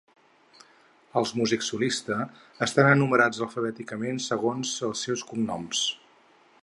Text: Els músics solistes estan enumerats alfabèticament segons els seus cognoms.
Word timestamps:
Els 1.21 1.33
músics 1.41 1.67
solistes 1.73 2.41
estan 2.67 2.89
enumerats 2.93 3.43
alfabèticament 3.47 4.19
segons 4.29 4.73
els 4.89 5.05
seus 5.09 5.27
cognoms. 5.33 5.85